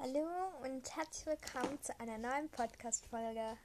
[0.00, 0.28] Hallo
[0.62, 3.58] und herzlich willkommen zu einer neuen Podcast-Folge.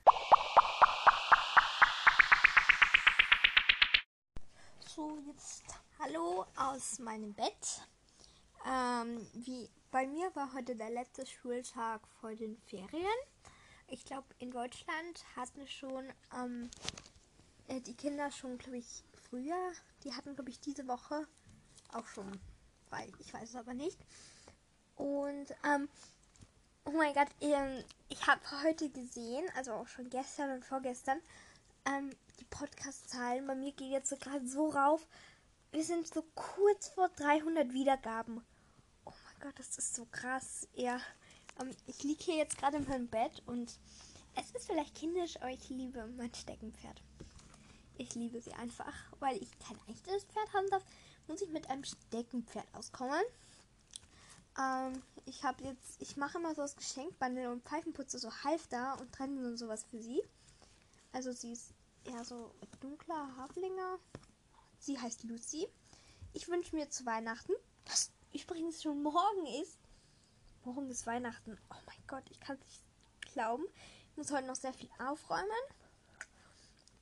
[4.96, 5.64] So, jetzt
[6.00, 7.88] hallo aus meinem Bett.
[8.66, 13.05] Ähm, wie, bei mir war heute der letzte Schultag vor den Ferien.
[13.88, 16.71] Ich glaube, in Deutschland hatten schon ähm,
[17.68, 19.71] äh, die Kinder schon, glaube ich, früher.
[20.04, 21.27] Die hatten, glaube ich, diese Woche
[21.91, 22.41] auch schon
[22.89, 23.07] frei.
[23.20, 24.00] Ich weiß es aber nicht.
[24.95, 25.89] Und ähm,
[26.86, 31.19] oh mein Gott, ähm, ich habe heute gesehen, also auch schon gestern und vorgestern,
[31.86, 32.09] ähm,
[32.40, 35.08] die Podcast-Zahlen bei mir gehen jetzt gerade so rauf.
[35.72, 38.44] Wir sind so kurz vor 300 Wiedergaben.
[39.06, 40.68] Oh mein Gott, das ist so krass.
[40.73, 41.00] Ja,
[41.62, 43.80] ähm, ich liege hier jetzt gerade in meinem Bett und
[44.36, 47.02] es ist vielleicht kindisch, aber ich liebe mein Steckenpferd.
[47.98, 50.84] Ich liebe sie einfach, weil ich kein echtes Pferd haben darf,
[51.28, 53.22] muss ich mit einem Steckenpferd auskommen.
[54.60, 59.12] Ähm, ich habe jetzt, ich mache immer so das Geschenkbandel und Pfeifenputze so Halfter und
[59.12, 60.22] Trennen und sowas für sie.
[61.12, 61.73] Also sie ist
[62.06, 64.00] eher so dunkler Haflinger.
[64.80, 65.68] Sie heißt Lucy.
[66.34, 67.54] Ich wünsche mir zu Weihnachten,
[67.86, 69.78] was übrigens schon morgen ist.
[70.66, 71.58] Morgen ist Weihnachten.
[71.70, 73.64] Oh mein Gott, ich kann es nicht glauben.
[74.12, 75.50] Ich muss heute noch sehr viel aufräumen.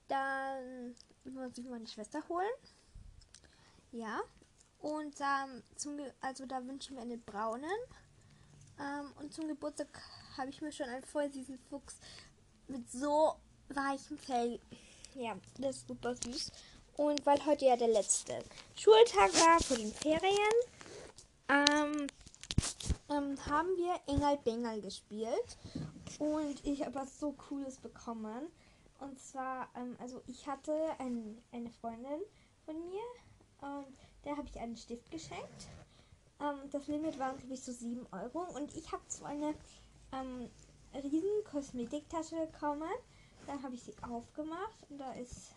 [0.08, 2.50] Dann muss ich meine Schwester holen.
[3.92, 4.22] Ja,
[4.82, 7.70] und ähm, zum, also da wünschen wir einen braunen.
[8.80, 9.88] Ähm, und zum Geburtstag
[10.38, 11.98] habe ich mir schon einen voll süßen Fuchs
[12.68, 13.36] mit so
[13.70, 14.60] weichem Fell.
[15.16, 16.52] Ja, das ist super süß.
[16.98, 18.44] Und weil heute ja der letzte
[18.76, 20.56] Schultag war vor den Ferien,
[21.48, 22.08] ähm,
[23.10, 25.58] ähm, haben wir Engel Bengel gespielt.
[26.20, 28.48] Und ich habe was so Cooles bekommen.
[29.00, 32.22] Und zwar, ähm, also ich hatte ein, eine Freundin
[32.66, 33.04] von mir.
[33.62, 35.68] Und der habe ich einen Stift geschenkt.
[36.40, 38.40] Ähm, das Limit waren, glaube ich, so 7 Euro.
[38.56, 39.54] Und ich habe so eine
[40.12, 40.50] ähm,
[40.94, 42.90] riesen Kosmetiktasche bekommen.
[43.48, 45.56] Dann habe ich sie aufgemacht und da ist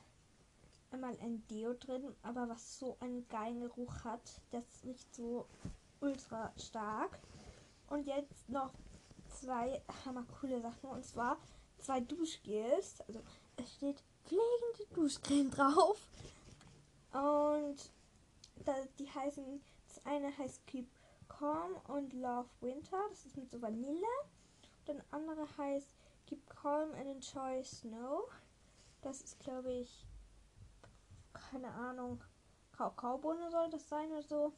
[0.90, 4.22] einmal ein Deo drin, aber was so einen geilen Geruch hat.
[4.50, 5.46] Das riecht so
[6.00, 7.18] ultra stark.
[7.88, 8.72] Und jetzt noch
[9.28, 11.36] zwei hammer coole Sachen und zwar
[11.78, 13.00] zwei Duschgels.
[13.06, 13.20] Also
[13.56, 16.08] es steht pflegende Duschcreme drauf.
[17.12, 18.03] Und da,
[18.98, 20.88] die heißen, das eine heißt Keep
[21.28, 24.06] Calm und Love Winter, das ist mit so Vanille.
[24.86, 25.94] Und das andere heißt
[26.26, 28.30] Keep Calm and Enjoy Snow.
[29.02, 30.06] Das ist, glaube ich,
[31.32, 32.22] keine Ahnung,
[32.72, 34.52] Kakaobohne soll das sein oder so.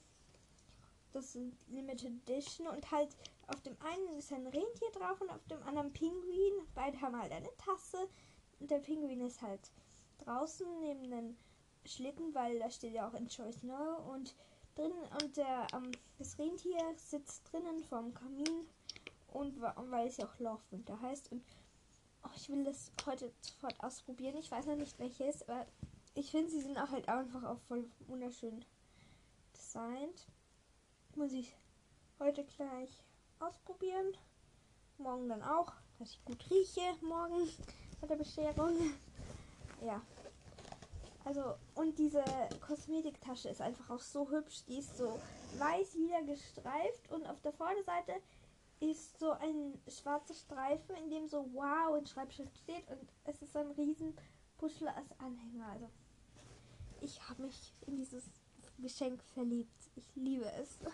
[1.13, 3.17] Das sind Limited Edition und halt
[3.47, 6.67] auf dem einen ist ein Rentier drauf und auf dem anderen Pinguin.
[6.75, 8.09] Beide haben halt eine Tasse
[8.61, 9.73] und der Pinguin ist halt
[10.19, 11.37] draußen neben den
[11.87, 14.35] Schlitten, weil da steht ja auch Enjoy Snow und
[14.75, 14.93] drin
[15.23, 18.67] und der ähm, das Rentier sitzt drinnen vorm Kamin
[19.29, 21.43] und, und weil es ja auch Love Winter heißt und
[22.25, 24.37] oh, ich will das heute sofort ausprobieren.
[24.37, 25.67] Ich weiß noch nicht welches, aber
[26.15, 28.65] ich finde sie sind auch halt einfach auch voll wunderschön
[29.55, 30.27] designt.
[31.15, 31.55] Muss ich
[32.19, 32.91] heute gleich
[33.41, 34.17] ausprobieren.
[34.99, 37.49] Morgen dann auch, dass ich gut rieche morgen
[38.01, 38.77] bei der Bescherung.
[39.85, 40.01] Ja,
[41.27, 42.23] also, und diese
[42.61, 44.65] Kosmetiktasche ist einfach auch so hübsch.
[44.67, 45.19] Die ist so
[45.59, 48.13] weiß wieder gestreift und auf der Vorderseite
[48.79, 53.57] ist so ein schwarzer Streifen, in dem so Wow in Schreibschrift steht und es ist
[53.57, 54.15] ein riesen
[54.57, 55.67] Puschel als Anhänger.
[55.67, 55.91] Also,
[57.01, 58.25] ich habe mich in dieses
[58.79, 59.91] Geschenk verliebt.
[59.97, 60.79] Ich liebe es.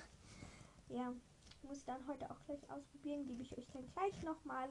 [0.88, 1.14] Ja,
[1.62, 3.24] muss ich dann heute auch gleich ausprobieren.
[3.24, 4.68] Gebe ich euch dann gleich nochmal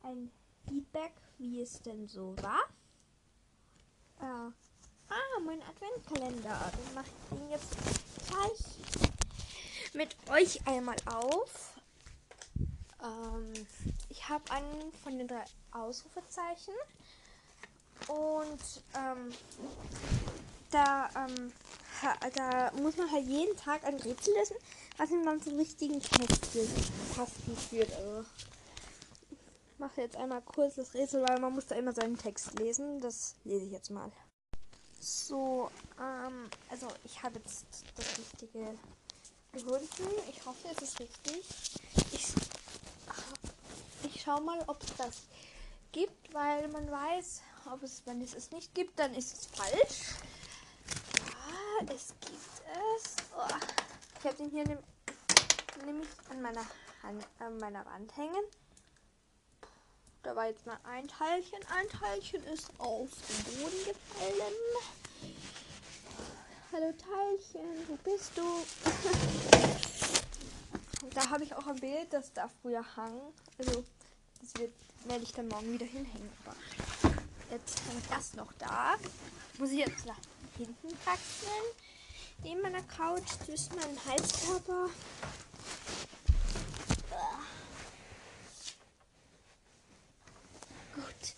[0.00, 0.30] ein
[0.66, 2.62] Feedback, wie es denn so war.
[4.18, 4.52] Äh,
[5.08, 6.72] Ah, mein Adventkalender.
[6.72, 7.76] Dann mache ich den jetzt
[8.28, 9.12] gleich
[9.94, 11.74] mit euch einmal auf.
[13.02, 13.52] Ähm,
[14.08, 16.74] ich habe einen von den drei Ausrufezeichen.
[18.08, 18.60] Und
[18.96, 19.32] ähm,
[20.70, 21.52] da, ähm,
[22.34, 24.56] da muss man halt jeden Tag ein Rätsel lösen,
[24.96, 27.92] was ihm dann zum richtigen Textkasten führt.
[27.92, 28.24] Also,
[29.30, 33.00] ich mache jetzt einmal kurz das Rätsel, weil man muss da immer seinen Text lesen.
[33.00, 34.10] Das lese ich jetzt mal.
[35.02, 35.68] So,
[35.98, 37.66] ähm, also ich habe jetzt
[37.96, 38.78] das Richtige
[39.50, 40.14] gefunden.
[40.30, 41.42] Ich hoffe, es ist richtig.
[42.12, 42.32] Ich,
[44.04, 45.22] ich schaue mal, ob es das
[45.90, 50.14] gibt, weil man weiß, ob es, wenn es es nicht gibt, dann ist es falsch.
[51.26, 52.62] Ja, es gibt
[52.94, 53.16] es.
[53.36, 53.56] Oh,
[54.20, 54.62] ich habe den hier
[55.84, 56.64] nämlich an meiner,
[57.02, 58.44] Hand, an meiner Wand hängen.
[60.22, 61.58] Da war jetzt mal ein Teilchen.
[61.68, 64.54] Ein Teilchen ist auf den Boden gefallen.
[66.72, 68.42] Hallo Teilchen, wo bist du?
[71.14, 73.20] Da habe ich auch ein Bild, das da früher hang.
[73.58, 73.84] Also,
[74.40, 74.72] das wird,
[75.04, 76.30] werde ich dann morgen wieder hinhängen.
[76.46, 76.56] Aber
[77.50, 78.94] jetzt hängt das noch da.
[79.58, 80.16] Muss ich jetzt nach
[80.56, 81.64] hinten wechseln.
[82.44, 84.88] Neben meiner Couch zwischen meinem Halskörper.
[90.94, 91.34] Gut.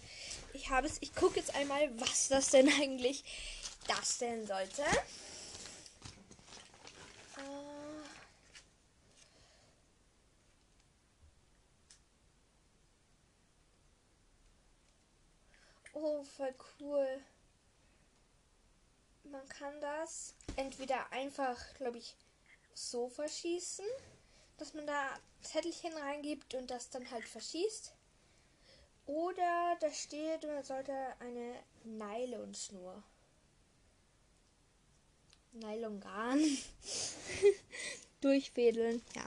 [0.64, 0.96] Ich habe es.
[1.02, 3.22] Ich gucke jetzt einmal, was das denn eigentlich
[3.86, 4.80] darstellen sollte.
[7.36, 8.00] Äh.
[15.92, 17.20] Oh, voll cool.
[19.24, 22.16] Man kann das entweder einfach, glaube ich,
[22.72, 23.84] so verschießen,
[24.56, 25.10] dass man da
[25.42, 27.92] Zettelchen reingibt und das dann halt verschießt.
[29.06, 33.02] Oder da steht, man sollte eine Nylonschnur.
[35.52, 36.40] Nylongarn
[38.20, 39.02] durchfädeln.
[39.14, 39.24] Ja.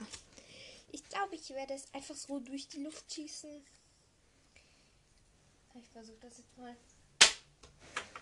[0.90, 3.64] Ich glaube, ich werde es einfach so durch die Luft schießen.
[5.80, 6.76] Ich versuche das jetzt mal.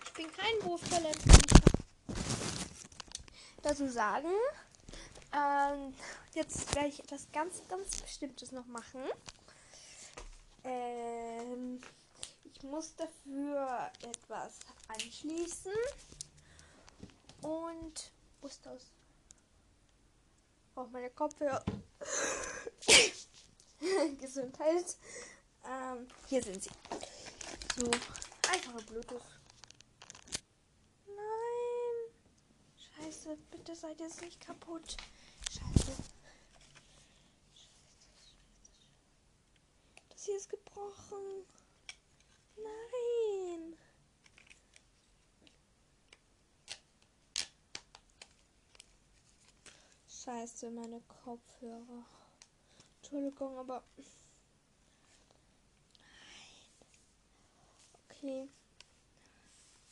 [0.05, 1.17] Ich bin kein Wurftalent.
[3.63, 4.29] Dazu sagen.
[5.33, 5.93] Ähm,
[6.33, 9.03] jetzt werde ich etwas ganz, ganz Bestimmtes noch machen.
[10.67, 11.79] Ähm,
[12.43, 14.59] ich muss dafür etwas
[14.89, 15.71] anschließen.
[17.41, 18.11] Und
[18.41, 18.91] ist das?
[20.75, 21.63] Auch meine Kopfhörer.
[24.19, 24.97] Gesundheit.
[25.65, 26.71] Ähm, hier sind sie.
[27.77, 27.89] So,
[28.51, 29.21] einfache Bluetooth.
[31.07, 32.11] Nein.
[33.05, 34.97] Scheiße, bitte seid jetzt nicht kaputt.
[35.49, 36.06] Scheiße.
[40.27, 41.45] Hier ist gebrochen.
[42.57, 43.77] Nein.
[50.09, 52.05] Scheiße, meine Kopfhörer.
[52.97, 53.81] Entschuldigung, aber.
[55.95, 56.59] Nein.
[58.09, 58.49] Okay.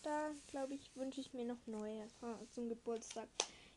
[0.04, 2.10] Da, glaube ich, wünsche ich mir noch neue
[2.52, 3.30] zum Geburtstag.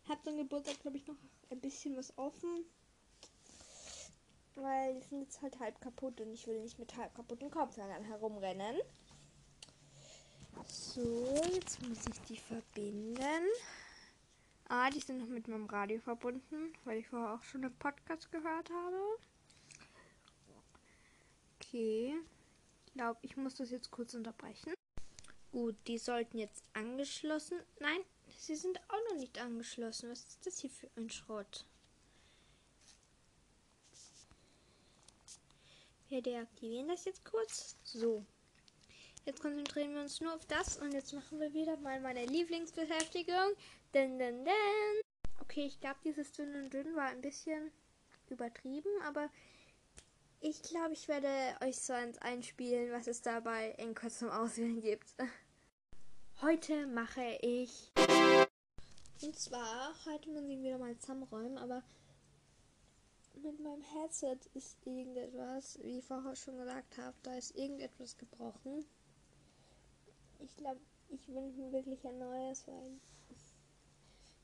[0.03, 1.17] Ich habe zum Geburtstag, glaube ich, noch
[1.51, 2.65] ein bisschen was offen.
[4.61, 8.05] Weil die sind jetzt halt halb kaputt und ich will nicht mit halb kaputten Kopfhörern
[8.05, 8.77] herumrennen.
[10.67, 13.45] So, jetzt muss ich die verbinden.
[14.69, 18.31] Ah, die sind noch mit meinem Radio verbunden, weil ich vorher auch schon einen Podcast
[18.33, 18.97] gehört habe.
[21.57, 22.17] Okay.
[22.87, 24.75] Ich glaube, ich muss das jetzt kurz unterbrechen.
[25.53, 27.59] Gut, die sollten jetzt angeschlossen.
[27.81, 28.01] Nein,
[28.37, 30.11] sie sind auch noch nicht angeschlossen.
[30.11, 31.65] Was ist das hier für ein Schrott?
[36.09, 37.77] Wir deaktivieren das jetzt kurz.
[37.85, 38.25] So.
[39.27, 43.53] Jetzt konzentrieren wir uns nur auf das und jetzt machen wir wieder mal meine Lieblingsbeschäftigung.
[43.93, 45.03] Dun, dun, dun.
[45.41, 47.71] Okay, ich glaube, dieses dünn und dünn war ein bisschen
[48.31, 49.29] übertrieben, aber
[50.41, 51.29] ich glaube, ich werde
[51.63, 55.15] euch so eins einspielen, was es dabei in kurzem Auswählen gibt.
[56.41, 57.93] Heute mache ich.
[59.21, 61.83] Und zwar, heute muss ich wieder mal zusammenräumen, aber
[63.43, 68.85] mit meinem Headset ist irgendetwas, wie ich vorher schon gesagt habe, da ist irgendetwas gebrochen.
[70.41, 70.81] Ich glaube,
[71.11, 72.99] ich wünsche mir wirklich ein neues, weil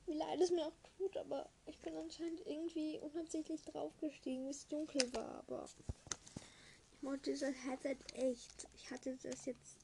[0.07, 4.67] wie leid es mir auch tut, aber ich bin anscheinend irgendwie unabsichtlich draufgestiegen, wie es
[4.69, 5.45] dunkel war.
[5.47, 8.69] Aber ich mochte dieses Headset echt.
[8.77, 9.79] Ich hatte das jetzt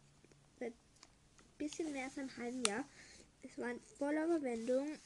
[0.59, 2.85] seit ein bisschen mehr als einem halben Jahr.
[3.43, 4.99] Es war in voller Verwendung.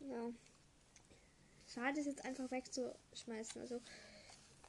[0.00, 0.32] Ja.
[1.72, 3.60] Schade, es jetzt einfach wegzuschmeißen.
[3.60, 3.80] Also,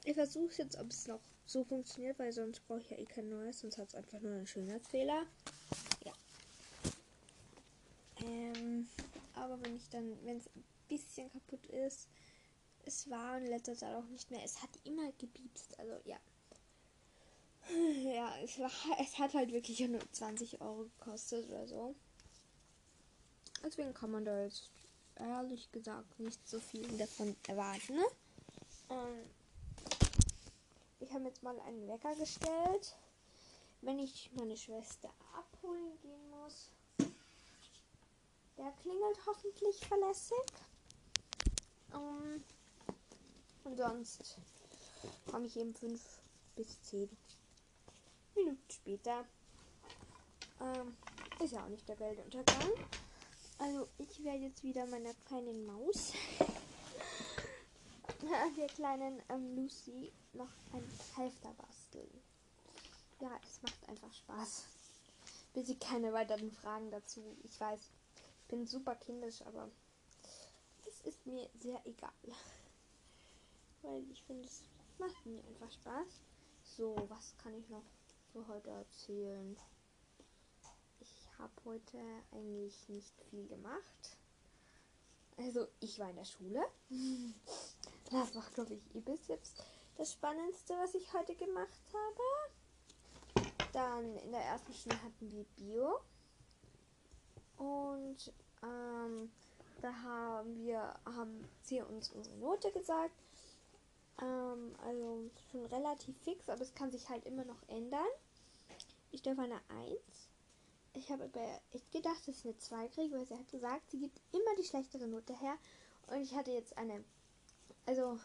[0.06, 3.30] ich versuche jetzt, ob es noch so funktioniert, weil sonst brauche ich ja eh kein
[3.30, 5.26] neues, sonst hat es einfach nur einen Schönheitsfehler.
[6.06, 6.14] Ja.
[8.22, 8.88] Ähm,
[9.36, 12.08] aber wenn ich dann, wenn es ein bisschen kaputt ist,
[12.86, 14.44] es war in letzter Zeit auch nicht mehr.
[14.44, 16.18] Es hat immer gepiepst, also ja.
[18.04, 21.96] Ja, es, war, es hat halt wirklich nur 20 Euro gekostet oder so.
[23.64, 24.70] Deswegen kann man da jetzt
[25.16, 27.96] ehrlich gesagt nicht so viel davon erwarten.
[27.96, 28.06] Ne?
[28.90, 29.30] Ähm,
[31.00, 32.96] ich habe jetzt mal einen Wecker gestellt.
[33.82, 36.72] Wenn ich meine Schwester abholen gehen muss,
[38.58, 40.38] der klingelt hoffentlich verlässig.
[41.94, 42.44] Ähm,
[43.66, 44.38] und sonst
[45.30, 46.02] komme ich eben fünf
[46.56, 47.10] bis zehn
[48.36, 49.26] Minuten später.
[50.62, 50.96] Ähm,
[51.44, 52.72] ist ja auch nicht der Weltuntergang.
[53.60, 56.14] Also ich werde jetzt wieder meiner kleinen Maus,
[58.58, 60.84] der kleinen ähm, Lucy, noch ein
[61.16, 62.10] Halfter basteln.
[63.22, 64.66] Ja, es macht einfach Spaß.
[65.54, 67.38] Ich keine weiteren Fragen dazu.
[67.44, 69.70] Ich weiß, ich bin super kindisch, aber
[70.88, 72.12] es ist mir sehr egal.
[73.84, 74.64] weil ich finde, es
[74.98, 76.22] macht mir einfach Spaß.
[76.64, 77.84] So, was kann ich noch
[78.32, 79.58] für heute erzählen?
[81.38, 82.00] Habe heute
[82.32, 84.18] eigentlich nicht viel gemacht.
[85.38, 86.64] Also, ich war in der Schule.
[88.12, 89.64] Das war, glaube ich, eh bis jetzt
[89.98, 92.22] das Spannendste, was ich heute gemacht habe.
[93.72, 96.00] Dann in der ersten Stunde hatten wir Bio.
[97.58, 99.32] Und ähm,
[99.82, 103.16] da haben wir, haben sie uns unsere Note gesagt.
[104.22, 108.06] Ähm, also schon relativ fix, aber es kann sich halt immer noch ändern.
[109.12, 110.00] Ich darf eine 1.
[110.96, 111.30] Ich habe
[111.72, 114.64] echt gedacht, dass ich eine 2 kriege, weil sie hat gesagt, sie gibt immer die
[114.64, 115.58] schlechtere Note her.
[116.08, 117.04] Und ich hatte jetzt eine,
[117.86, 118.20] also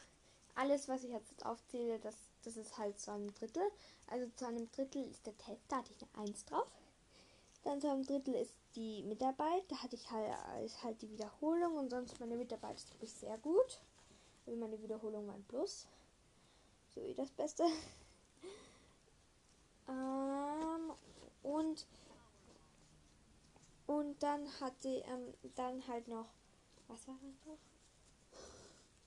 [0.54, 3.62] alles, was ich jetzt aufzähle, das, das ist halt zu einem Drittel.
[4.08, 6.68] Also zu einem Drittel ist der Test, da hatte ich eine 1 drauf.
[7.64, 10.34] Dann zu einem Drittel ist die Mitarbeit, da hatte ich halt,
[10.64, 13.80] ist halt die Wiederholung und sonst meine Mitarbeit ist glaube ich sehr gut.
[14.46, 15.86] Also meine Wiederholung war ein Plus.
[16.94, 17.64] So wie das Beste.
[19.88, 20.92] ähm,
[21.42, 21.86] und
[23.88, 26.28] und dann hat sie ähm, dann halt noch
[26.88, 27.58] was war das noch?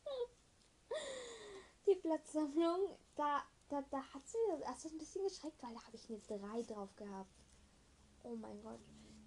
[1.87, 2.95] die Platzsammlung.
[3.15, 6.61] Da, da, da hat sie erst ein bisschen geschreckt, weil da habe ich eine 3
[6.63, 7.31] drauf gehabt.
[8.23, 8.79] Oh mein Gott.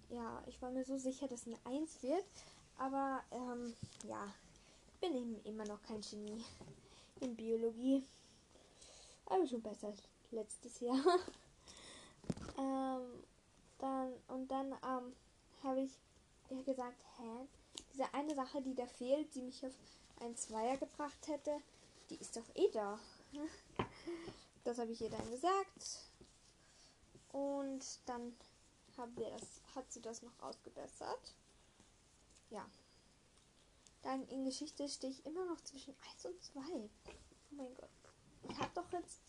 [0.09, 2.25] Ja, ich war mir so sicher, dass eine 1 wird.
[2.77, 3.73] Aber ähm,
[4.07, 4.33] ja,
[5.01, 6.43] bin eben immer noch kein Genie
[7.19, 8.05] in Biologie.
[9.25, 10.95] Aber schon besser als letztes Jahr.
[12.57, 13.23] ähm,
[13.79, 15.13] dann und dann ähm,
[15.65, 15.91] habe ich
[16.49, 17.47] ihr gesagt, hä,
[17.91, 19.73] diese eine Sache, die da fehlt, die mich auf
[20.21, 21.59] ein Zweier gebracht hätte,
[22.09, 22.99] die ist doch eh da.
[24.63, 26.09] Das habe ich ihr dann gesagt.
[27.31, 28.35] Und dann
[28.97, 31.35] haben wir das, hat sie das noch ausgebessert.
[32.49, 32.65] Ja.
[34.01, 36.61] Dann in Geschichte stehe ich immer noch zwischen 1 und 2.
[36.61, 36.89] Oh
[37.51, 37.89] mein Gott.
[38.49, 39.19] Ich habe doch jetzt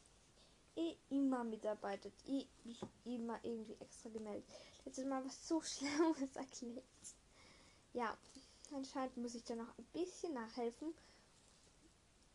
[0.76, 2.14] eh immer mitarbeitet.
[2.28, 4.48] Eh, mich immer irgendwie extra gemeldet.
[4.86, 6.84] Letztes Mal was so Schlimmes erklärt.
[7.92, 8.16] Ja,
[8.72, 10.94] anscheinend muss ich da noch ein bisschen nachhelfen.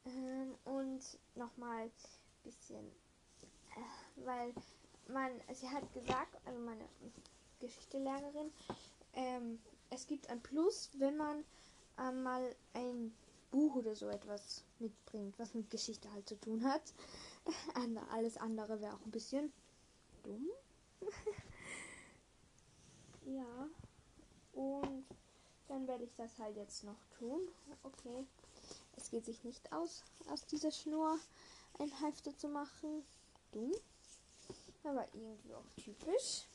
[0.05, 1.01] Ähm, und
[1.35, 1.91] nochmal ein
[2.43, 2.85] bisschen,
[3.75, 4.53] äh, weil
[5.07, 6.87] man, sie hat gesagt, also meine
[7.59, 8.51] Geschichtelehrerin,
[9.13, 11.45] ähm, es gibt ein Plus, wenn man
[11.99, 13.15] äh, mal ein
[13.51, 16.81] Buch oder so etwas mitbringt, was mit Geschichte halt zu tun hat.
[18.11, 19.53] Alles andere wäre auch ein bisschen
[20.23, 20.49] dumm.
[23.35, 23.69] ja.
[24.53, 25.05] Und
[25.67, 27.47] dann werde ich das halt jetzt noch tun.
[27.83, 28.25] Okay.
[28.97, 31.17] Es geht sich nicht aus, aus dieser Schnur
[31.79, 33.03] ein Halfter zu machen.
[33.51, 33.71] Dumm.
[34.83, 36.45] Aber irgendwie auch typisch.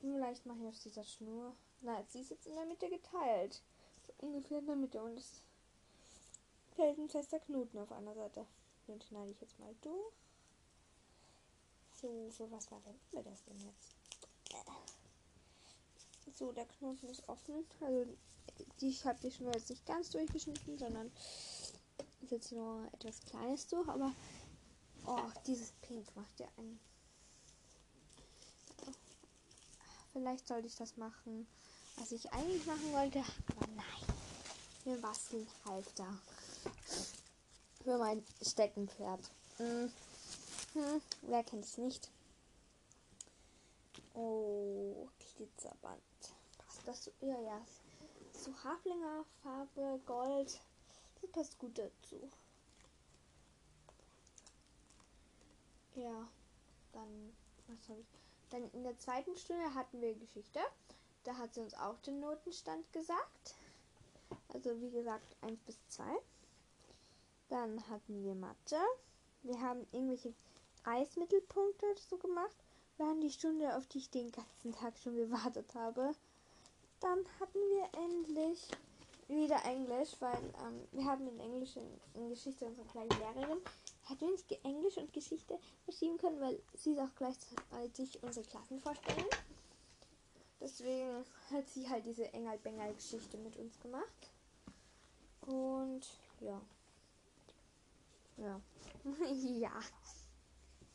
[0.00, 1.54] Vielleicht mache ich aus dieser Schnur.
[1.80, 3.62] Na, sie ist jetzt in der Mitte geteilt.
[4.06, 5.02] So ungefähr in der Mitte.
[5.02, 5.42] Und es
[6.76, 8.46] fällt ein fester Knoten auf einer Seite.
[8.86, 10.14] Den schneide ich jetzt mal durch.
[11.92, 14.03] So, für was verwenden wir das denn jetzt?
[16.34, 17.64] So, der Knoten ist offen.
[17.80, 18.06] Also,
[18.80, 21.12] die, ich habe die Schnur jetzt nicht ganz durchgeschnitten, sondern
[22.22, 23.88] ist jetzt nur etwas Kleines durch.
[23.88, 24.12] Aber,
[25.06, 26.80] oh, dieses Pink macht ja einen
[30.14, 31.44] Vielleicht sollte ich das machen,
[31.96, 33.18] was ich eigentlich machen wollte.
[33.56, 34.16] Aber nein.
[34.84, 36.06] Wir basteln Halfter.
[37.82, 39.20] Für mein Steckenpferd.
[39.56, 39.90] Hm.
[40.74, 41.00] Hm.
[41.22, 42.10] Wer kennt es nicht?
[44.14, 46.00] Oh, Glitzerband.
[46.58, 47.12] Passt das so?
[47.20, 47.60] Ja, ja.
[48.32, 50.60] So Haflinger Farbe, Gold.
[51.20, 52.30] Das passt gut dazu.
[55.96, 56.28] Ja,
[56.92, 57.36] dann,
[57.68, 58.06] was habe ich?
[58.50, 60.60] Dann in der zweiten Stunde hatten wir Geschichte.
[61.24, 63.54] Da hat sie uns auch den Notenstand gesagt.
[64.52, 66.04] Also wie gesagt 1 bis 2.
[67.48, 68.80] Dann hatten wir Mathe.
[69.42, 70.34] Wir haben irgendwelche
[70.84, 72.63] Reismittelpunkte so gemacht.
[72.96, 76.14] Wir haben die Stunde, auf die ich den ganzen Tag schon gewartet habe.
[77.00, 78.68] Dann hatten wir endlich
[79.28, 83.60] wieder Englisch, weil ähm, wir haben in Englisch in, in Geschichte unsere kleine Lehrerin
[84.06, 88.78] hätten wir nicht Englisch und Geschichte verschieben können, weil sie ist auch gleichzeitig unsere Klassen
[88.80, 89.26] vorstellen.
[90.60, 94.30] Deswegen hat sie halt diese Engel-Bengel-Geschichte mit uns gemacht.
[95.42, 96.06] Und
[96.40, 96.60] ja.
[98.36, 98.60] Ja.
[99.34, 99.72] ja.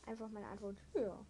[0.05, 0.77] Einfach meine Antwort.
[0.93, 1.23] Ja.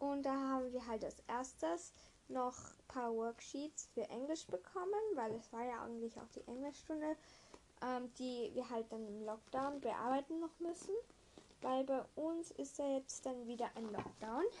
[0.00, 1.92] Und da haben wir halt als erstes
[2.26, 7.16] noch ein paar Worksheets für Englisch bekommen, weil es war ja eigentlich auch die Englischstunde
[7.82, 10.94] ähm, die wir halt dann im Lockdown bearbeiten noch müssen.
[11.62, 14.44] Weil bei uns ist ja jetzt dann wieder ein Lockdown.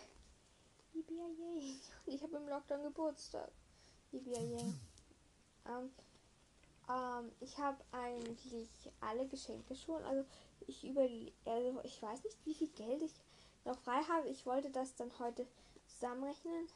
[2.06, 3.50] Ich habe im Lockdown Geburtstag.
[4.12, 5.90] Ähm,
[6.88, 8.68] Ähm, ich habe eigentlich
[9.00, 10.02] alle Geschenke schon.
[10.04, 10.24] Also
[10.66, 11.08] ich über
[11.44, 13.14] also ich weiß nicht, wie viel Geld ich
[13.70, 14.28] noch frei habe.
[14.28, 15.46] Ich wollte das dann heute
[15.86, 16.68] zusammenrechnen.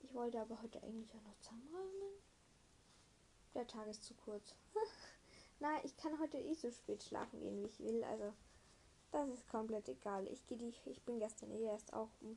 [0.00, 2.10] Ich wollte aber heute eigentlich auch noch zusammenrechnen.
[3.54, 4.54] Der Tag ist zu kurz.
[5.60, 8.04] Nein, ich kann heute eh so spät schlafen gehen, wie ich will.
[8.04, 8.34] Also
[9.10, 10.26] das ist komplett egal.
[10.28, 12.36] Ich gehe die, ich bin gestern eh erst auch um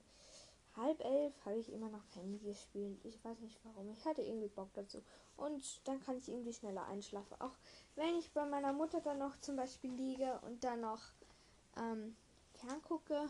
[0.78, 3.04] halb elf habe ich immer noch Handy gespielt.
[3.04, 3.92] Ich weiß nicht warum.
[3.92, 5.04] Ich hatte irgendwie Bock dazu.
[5.36, 7.36] Und dann kann ich irgendwie schneller einschlafen.
[7.42, 7.58] Auch
[7.96, 11.02] wenn ich bei meiner Mutter dann noch zum Beispiel liege und dann noch
[11.76, 12.16] ähm,
[12.54, 13.30] ferngucke,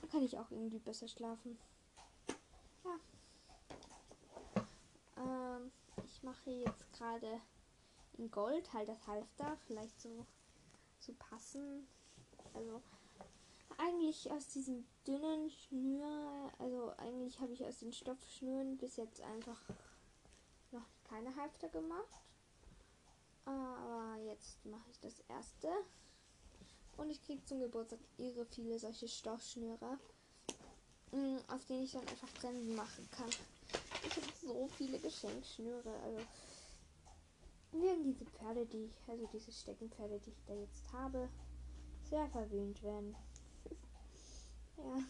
[0.00, 1.58] dann kann ich auch irgendwie besser schlafen.
[2.84, 2.98] Ja.
[5.16, 5.72] Ähm,
[6.04, 7.40] ich mache jetzt gerade
[8.18, 9.56] in Gold halt das Halfter.
[9.66, 10.26] Vielleicht so,
[11.00, 11.86] so passen.
[12.54, 12.82] Also
[13.78, 19.60] eigentlich aus diesem dünnen Schnür, also eigentlich habe ich aus den Stoffschnüren bis jetzt einfach
[20.70, 22.20] noch keine Halfter gemacht.
[23.44, 25.68] Aber jetzt mache ich das erste.
[26.96, 29.98] Und ich kriege zum Geburtstag irre viele solche Stoffschnüre,
[31.12, 33.30] mm, auf denen ich dann einfach Bremsen machen kann.
[34.06, 35.90] Ich habe so viele Geschenkschnüre.
[36.04, 36.20] Also
[37.72, 41.28] werden diese Pferde, die ich, also diese Steckenpferde, die ich da jetzt habe,
[42.08, 43.14] sehr verwöhnt werden.
[44.76, 45.04] Ja.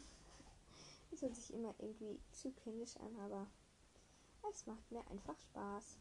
[1.10, 3.46] Es hört sich immer irgendwie zu kindisch an, aber
[4.52, 5.96] es macht mir einfach Spaß.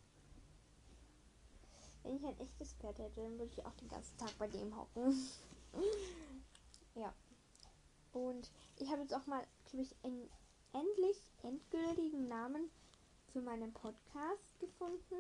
[2.04, 4.76] Wenn ich ein echtes Pferd hätte, dann würde ich auch den ganzen Tag bei dem
[4.76, 5.14] hocken.
[6.96, 7.14] ja.
[8.12, 10.30] Und ich habe jetzt auch mal, glaube ich, einen
[10.74, 12.70] endlich endgültigen Namen
[13.32, 15.16] für meinen Podcast gefunden.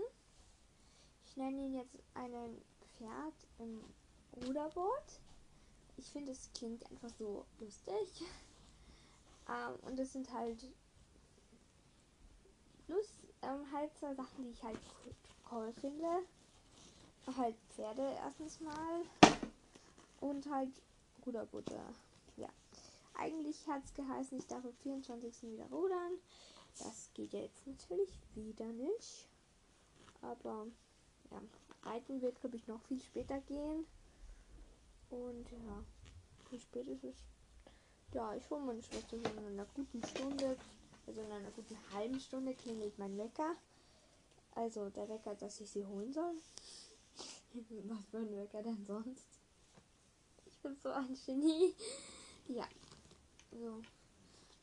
[1.25, 2.61] Ich nenne ihn jetzt einen
[2.97, 3.81] Pferd im
[4.35, 5.21] Ruderboot
[5.97, 8.23] ich finde, es klingt einfach so lustig.
[9.49, 10.63] ähm, und es sind halt
[12.87, 14.79] Lust, ähm, halt zwei Sachen, die ich halt
[15.51, 16.25] cool finde.
[17.37, 19.01] Halt Pferde erstens mal
[20.23, 20.71] und halt
[21.25, 21.93] Ruderbutter.
[22.37, 22.47] Ja.
[23.15, 25.51] Eigentlich hat es geheißen, ich darf am 24.
[25.51, 26.13] wieder rudern.
[26.79, 29.27] Das geht ja jetzt natürlich wieder nicht.
[30.21, 30.65] Aber
[31.29, 31.41] ja,
[31.83, 33.85] reiten wird, glaube ich, noch viel später gehen.
[35.09, 35.83] Und ja,
[36.49, 37.17] wie spät ist es?
[38.13, 40.55] Ja, ich hole meine Schwester so in einer guten Stunde,
[41.05, 43.55] also in einer guten halben Stunde klingelt mein Wecker.
[44.55, 46.35] Also der Wecker, dass ich sie holen soll.
[47.83, 49.42] Was für ein Wecker denn sonst?
[50.63, 51.75] Bin so ein Genie.
[52.47, 52.67] Ja,
[53.51, 53.81] so.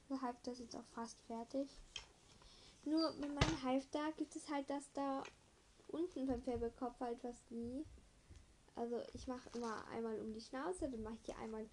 [0.09, 1.69] Der Halfter ist jetzt auch fast fertig.
[2.85, 5.23] Nur mit meinem Halfter gibt es halt das da
[5.89, 7.85] unten beim Färbekopf halt was nie.
[8.75, 11.67] Also ich mache immer einmal um die Schnauze, dann mache ich hier einmal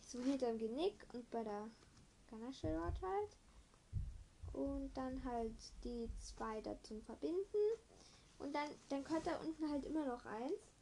[0.00, 1.68] so hinterm Genick und bei der
[2.30, 3.36] Ganasche dort halt.
[4.52, 7.44] Und dann halt die zwei da zum Verbinden.
[8.38, 10.73] Und dann, dann kommt da unten halt immer noch eins.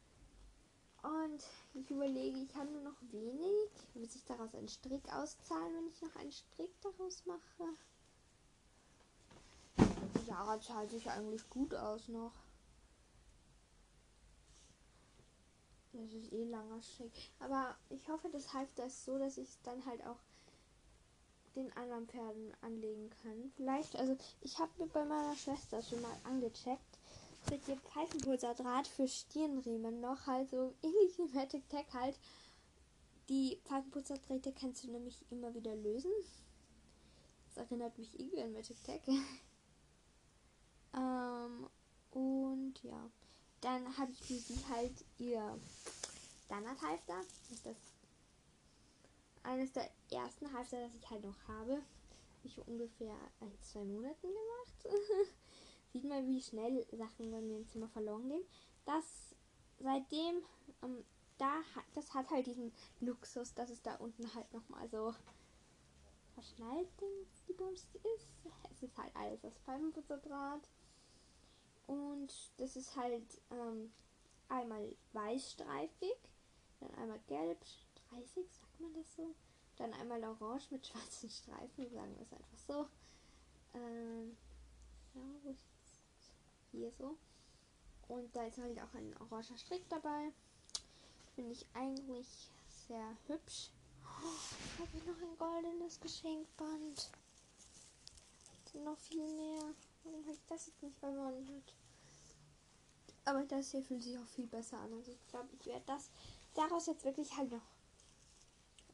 [1.03, 3.69] Und ich überlege, ich habe nur noch wenig.
[3.93, 7.69] Wird sich daraus ein Strick auszahlen, wenn ich noch einen Strick daraus mache?
[10.27, 12.33] Ja, zahlt sich eigentlich gut aus noch.
[15.91, 17.11] Das ist eh langer Schick.
[17.39, 20.17] Aber ich hoffe, das heißt das so, dass ich es dann halt auch
[21.55, 23.51] den anderen Pferden anlegen kann.
[23.55, 26.92] Vielleicht, also ich habe mir bei meiner Schwester schon mal angecheckt.
[27.49, 32.17] Mit dem Pfeifenpulserdraht für Stirnriemen noch, halt so ähnlich wie Magic Tech halt.
[33.29, 36.11] Die Pfeifenpulserdrähte kannst du nämlich immer wieder lösen.
[37.45, 39.01] Das erinnert mich irgendwie an Magic Tech.
[40.95, 41.67] ähm,
[42.11, 43.09] und ja.
[43.61, 45.57] Dann habe ich für sie halt ihr
[46.45, 47.15] Standard-Halfter.
[47.15, 47.77] Das ist das
[49.43, 51.81] eines der ersten Halfter, das ich halt noch habe.
[52.43, 54.97] Ich ungefähr ein, zwei Monaten gemacht.
[55.93, 58.43] Sieht mal, wie schnell Sachen bei mir im Zimmer verloren gehen.
[58.83, 59.35] Das
[59.79, 60.43] seitdem,
[60.81, 61.05] ähm,
[61.37, 65.13] da hat, das hat halt diesen Luxus, dass es da unten halt nochmal so
[66.33, 66.89] verschnallt,
[67.47, 68.27] die Bums ist.
[68.71, 70.67] Es ist halt alles aus Pfeifenputzerdraht.
[71.85, 73.91] Und das ist halt ähm,
[74.49, 76.15] einmal weißstreifig,
[76.79, 79.35] dann einmal gelb, streifig, sagt man das so.
[79.75, 82.87] Dann einmal orange mit schwarzen Streifen, sagen wir es einfach so.
[83.73, 84.37] Ähm,
[85.13, 85.72] ja, wo ist
[86.73, 87.15] hier so.
[88.07, 90.31] Und da ist halt auch ein oranger Strick dabei.
[91.35, 92.27] Finde ich eigentlich
[92.87, 93.69] sehr hübsch.
[94.03, 97.09] Oh, ich habe noch ein goldenes Geschenkband.
[98.83, 99.63] Noch viel mehr.
[100.03, 101.73] Warum habe ich das jetzt nicht verwandelt?
[103.23, 104.91] Aber das hier fühlt sich auch viel besser an.
[104.93, 106.09] Also ich glaube, ich werde das
[106.55, 107.61] daraus jetzt wirklich halt noch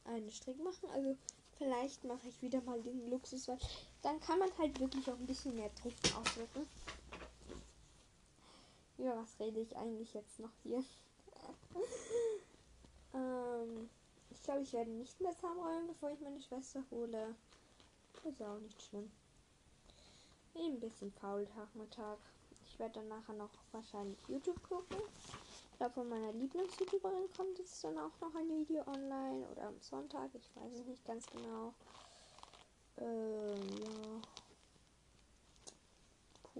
[0.04, 0.88] einen Strick machen.
[0.90, 1.16] Also
[1.56, 3.58] vielleicht mache ich wieder mal den Luxus, weil
[4.02, 6.66] dann kann man halt wirklich auch ein bisschen mehr Druck ausdrücken.
[9.00, 10.84] Über was rede ich eigentlich jetzt noch hier?
[13.14, 13.88] ähm,
[14.30, 17.34] ich glaube, ich werde nicht mehr zusammenräumen, bevor ich meine Schwester hole.
[18.14, 19.10] Das ist auch nicht schlimm.
[20.54, 22.18] Ein bisschen faul Tag mit Tag.
[22.66, 24.98] Ich werde dann nachher noch wahrscheinlich YouTube gucken.
[25.72, 29.48] Ich glaube, von meiner Lieblings-YouTuberin kommt jetzt dann auch noch ein Video online.
[29.50, 30.30] Oder am Sonntag.
[30.34, 31.72] Ich weiß es nicht ganz genau.
[32.98, 34.39] Ähm, ja.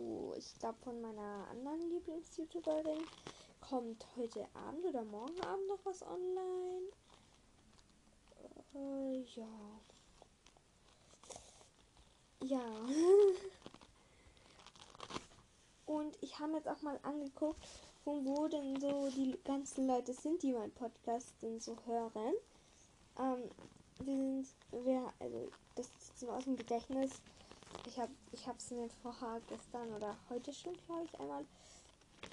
[0.01, 3.05] Puh, ich glaube, von meiner anderen Lieblings-YouTuberin
[3.61, 6.89] kommt heute Abend oder morgen Abend noch was online.
[8.75, 9.47] Äh, ja.
[12.43, 12.63] Ja.
[15.87, 17.63] Und ich habe jetzt auch mal angeguckt,
[18.03, 22.35] von wo denn so die ganzen Leute sind, die meinen Podcast denn so hören.
[23.19, 23.51] Ähm,
[23.99, 27.21] wir sind, wir, also das ist aus dem Gedächtnis.
[27.87, 31.45] Ich habe ich es mir vorher gestern oder heute schon, glaube ich, einmal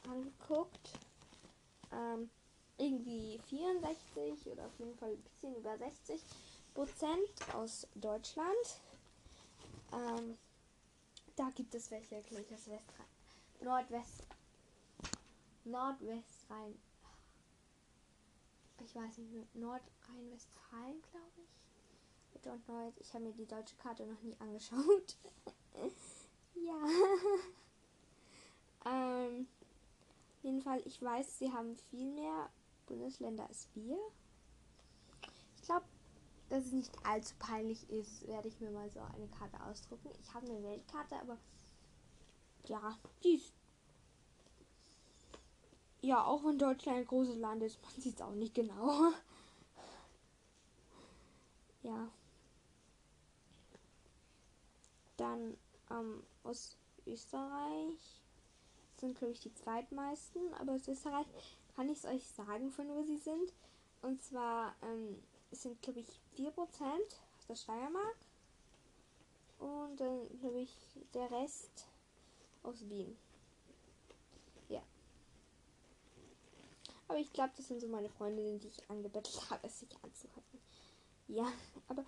[0.07, 0.89] angeguckt.
[1.91, 2.29] Ähm,
[2.77, 6.21] irgendwie 64 oder auf jeden Fall ein bisschen über 60
[6.73, 8.81] Prozent aus Deutschland.
[9.93, 10.37] Ähm,
[11.35, 13.05] da gibt es welche, glaube ich, aus Westrhein.
[13.61, 14.27] Nordwest.
[15.65, 16.79] Nordwestrhein.
[18.83, 19.45] Ich weiß nicht mehr.
[19.53, 21.56] Nordrhein-Westfalen, glaube ich.
[22.47, 25.17] Don't know Ich habe mir die deutsche Karte noch nie angeschaut.
[26.55, 26.79] ja.
[28.85, 29.47] ähm,
[30.37, 32.49] auf jeden Fall, ich weiß, sie haben viel mehr
[32.85, 33.97] Bundesländer als wir.
[35.57, 35.85] Ich glaube,
[36.47, 40.09] dass es nicht allzu peinlich ist, werde ich mir mal so eine Karte ausdrucken.
[40.21, 41.37] Ich habe eine Weltkarte, aber
[42.65, 43.51] ja, die ist
[46.01, 49.11] ja, auch wenn Deutschland ein großes Land ist, man sieht es auch nicht genau.
[51.83, 52.07] ja.
[55.17, 55.57] Dann
[55.89, 58.21] ähm, aus Österreich
[58.99, 60.53] sind, glaube ich, die zweitmeisten.
[60.55, 61.27] Aber aus Österreich
[61.75, 63.53] kann ich es euch sagen, von wo sie sind.
[64.01, 68.17] Und zwar ähm, sind, glaube ich, 4% aus der Steiermark.
[69.59, 70.75] Und dann, glaube ich,
[71.13, 71.87] der Rest
[72.63, 73.17] aus Wien.
[74.69, 74.81] Ja.
[77.07, 80.59] Aber ich glaube, das sind so meine Freundinnen, die ich angebettelt habe, es sich anzuhalten.
[81.27, 81.51] Ja,
[81.87, 82.05] aber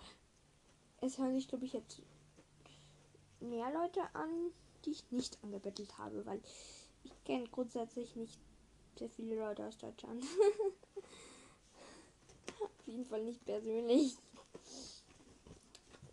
[1.00, 2.00] es hören sich, glaube ich, jetzt
[3.40, 4.52] mehr Leute an,
[4.84, 6.40] die ich nicht angebettelt habe, weil
[7.04, 8.38] ich kenne grundsätzlich nicht
[8.98, 10.24] sehr viele Leute aus Deutschland.
[12.60, 14.16] Auf jeden Fall nicht persönlich.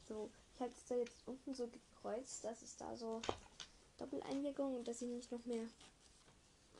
[0.07, 3.21] So, ich habe es da jetzt unten so gekreuzt, dass es da so
[3.97, 5.65] Doppeleinwirkung und dass ich nicht noch mehr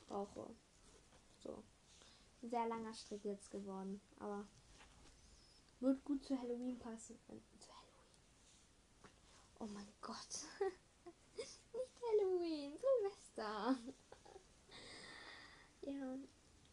[0.08, 0.46] brauche.
[1.42, 1.62] So.
[2.42, 4.46] Sehr langer Strick jetzt geworden, aber
[5.80, 7.18] wird gut zu Halloween passen.
[9.60, 10.44] Oh mein Gott.
[11.36, 11.60] nicht
[12.02, 13.76] Halloween, Silvester.
[15.82, 16.18] ja.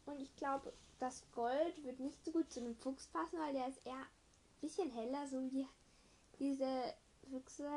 [0.06, 3.68] Und ich glaube, das Gold wird nicht so gut zu dem Fuchs passen, weil der
[3.68, 5.66] ist eher ein bisschen heller, so wie
[6.38, 6.94] diese
[7.28, 7.68] Füchse,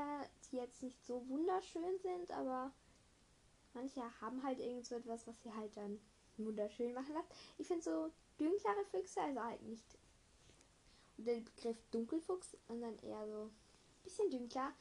[0.52, 2.72] die jetzt nicht so wunderschön sind, aber
[3.74, 6.00] manche haben halt irgend so etwas, was sie halt dann
[6.38, 7.32] wunderschön machen lässt.
[7.58, 9.98] Ich finde so dunklere Füchse, also halt nicht.
[11.18, 14.72] Und der Begriff Dunkelfuchs dann eher so ein bisschen dunkler.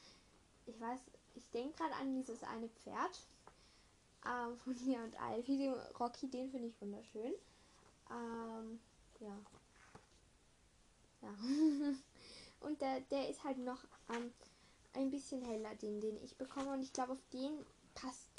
[0.69, 0.99] Ich weiß,
[1.35, 3.19] ich denke gerade an dieses eine Pferd
[4.25, 7.33] ähm, von mir und Alfie, den Rocky, den finde ich wunderschön.
[8.11, 8.79] Ähm,
[9.19, 9.37] ja.
[11.21, 11.29] Ja.
[12.61, 13.83] und der, der ist halt noch
[14.15, 14.31] ähm,
[14.93, 16.73] ein bisschen heller, den, den ich bekomme.
[16.73, 18.29] Und ich glaube, auf den passt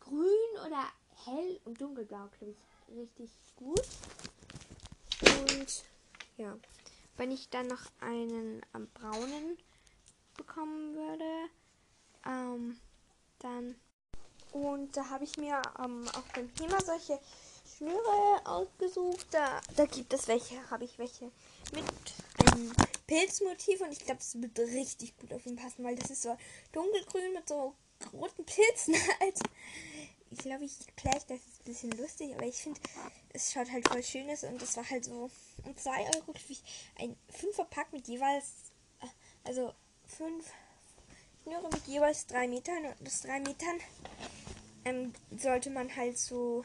[0.00, 0.84] grün oder
[1.24, 3.82] hell und dunkelblau, glaube ich, richtig gut.
[5.22, 5.84] Und
[6.36, 6.58] ja,
[7.16, 9.56] wenn ich dann noch einen ähm, braunen
[10.34, 11.48] bekommen würde,
[12.26, 12.78] ähm,
[13.38, 13.76] dann.
[14.52, 17.18] Und da habe ich mir ähm, auf dem Thema solche
[17.76, 19.26] Schnüre ausgesucht.
[19.32, 21.30] Da, da gibt es welche, habe ich welche
[21.72, 21.84] mit
[22.38, 22.72] einem
[23.06, 26.36] Pilzmotiv und ich glaube, das wird richtig gut auf ihn passen, weil das ist so
[26.72, 27.74] dunkelgrün mit so
[28.12, 29.38] roten Pilzen halt.
[30.30, 32.80] Ich glaube, ich erkläre das ist ein bisschen lustig, aber ich finde,
[33.32, 35.30] es schaut halt voll schön aus und das war halt so
[35.64, 36.62] um 2 Euro ich
[36.98, 39.06] ein 5er Pack mit jeweils, äh,
[39.44, 39.72] also
[40.06, 40.52] 5
[41.42, 43.80] Schnüre mit jeweils 3 Metern und aus 3 Metern
[44.84, 46.64] ähm, sollte man halt so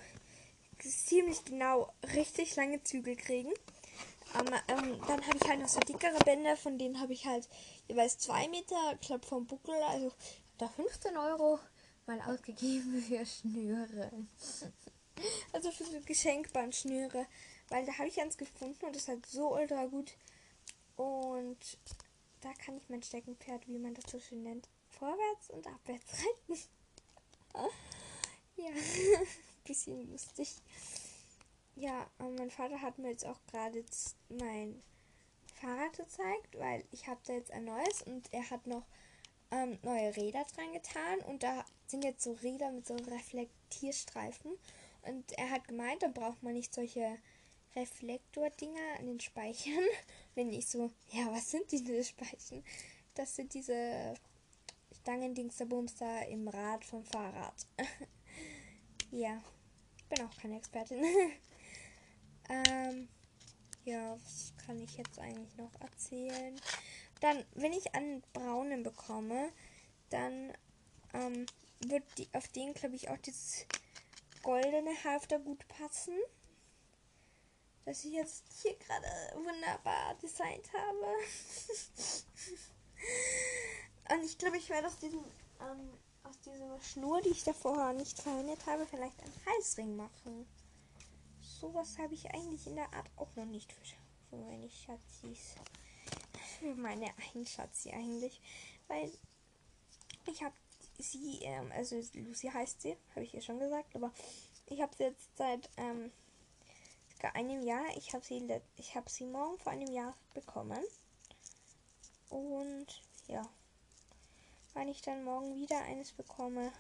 [0.80, 3.52] ziemlich genau richtig lange Zügel kriegen.
[4.34, 7.50] Aber ähm, dann habe ich halt noch so dickere Bänder, von denen habe ich halt
[7.88, 10.12] jeweils 2 Meter, ich glaube vom Buckel, also
[10.58, 11.60] da 15 Euro
[12.06, 14.12] mal ausgegeben für Schnüre.
[15.52, 17.26] also für so Geschenkbandschnüre.
[17.70, 20.14] Weil da habe ich eins gefunden und das ist halt so ultra gut.
[20.96, 21.58] Und
[22.42, 26.14] da kann ich mein Steckenpferd, wie man das so schön nennt, vorwärts und abwärts
[26.48, 26.62] reiten.
[28.56, 28.70] ja,
[29.64, 30.56] bisschen lustig.
[31.76, 33.84] Ja, mein Vater hat mir jetzt auch gerade
[34.30, 34.82] mein
[35.56, 38.86] Fahrrad gezeigt, weil ich habe da jetzt ein neues und er hat noch
[39.52, 44.52] ähm, neue Räder dran getan und da sind jetzt so Räder mit so Reflektierstreifen
[45.04, 47.18] und er hat gemeint, da braucht man nicht solche
[47.76, 49.84] Reflektordinger an den Speichern.
[50.40, 52.64] Wenn ich so, ja, was sind diese Speichen?
[53.14, 54.14] Das sind diese
[55.02, 57.68] Stangendings der Bumster im Rad vom Fahrrad.
[59.12, 59.44] ja,
[59.98, 61.04] ich bin auch keine Expertin.
[62.50, 63.10] ähm,
[63.84, 66.56] ja, was kann ich jetzt eigentlich noch erzählen?
[67.20, 69.52] Dann, wenn ich einen braunen bekomme,
[70.10, 70.54] dann
[71.16, 71.48] ähm,
[71.82, 73.66] wird die, auf den, glaube ich, auch dieses
[74.42, 76.14] goldene Halfter gut passen.
[77.86, 81.16] Das ich jetzt hier gerade wunderbar designt habe.
[84.14, 85.24] Und ich glaube, ich werde aus diesem
[85.62, 85.90] ähm,
[86.24, 90.48] aus dieser Schnur, die ich davor nicht verwendet habe, vielleicht einen Halsring machen.
[91.42, 95.56] Sowas habe ich eigentlich in der Art auch noch nicht für, meine Schatzis.
[96.60, 98.42] Für meine Einschatzi eigentlich.
[98.88, 99.12] Weil
[100.26, 100.56] ich habe
[100.98, 104.12] sie, ähm, also Lucy heißt sie, habe ich ihr schon gesagt, aber
[104.68, 106.12] ich habe sie jetzt seit ähm,
[107.28, 107.86] einem Jahr.
[107.98, 108.42] Ich habe sie,
[108.96, 110.84] habe sie morgen vor einem Jahr bekommen.
[112.30, 112.88] Und
[113.28, 113.48] ja,
[114.74, 116.72] wenn ich dann morgen wieder eines bekomme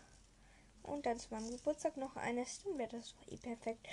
[0.84, 3.88] und dann zu meinem Geburtstag noch eines, dann wäre das eh perfekt.